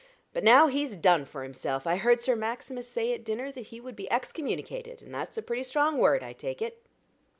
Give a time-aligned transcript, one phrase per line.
[0.33, 1.85] But now he's done for himself.
[1.85, 5.43] I heard Sir Maximus say at dinner that he would be excommunicated; and that's a
[5.43, 6.83] pretty strong word, I take it."